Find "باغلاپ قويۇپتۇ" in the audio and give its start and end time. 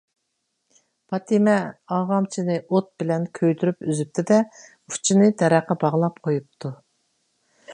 5.85-6.73